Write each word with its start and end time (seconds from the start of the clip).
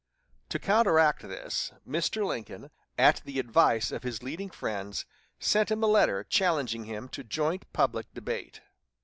To 0.49 0.57
counteract 0.57 1.21
this, 1.21 1.71
Mr. 1.87 2.25
Lincoln, 2.25 2.71
at 2.97 3.21
the 3.23 3.37
advice 3.37 3.91
of 3.91 4.01
his 4.01 4.23
leading 4.23 4.49
friends, 4.49 5.05
sent 5.37 5.69
him 5.69 5.83
a 5.83 5.85
letter 5.85 6.23
challenging 6.23 6.85
him 6.85 7.07
to 7.09 7.23
joint 7.23 7.71
public 7.71 8.11
debate. 8.15 8.61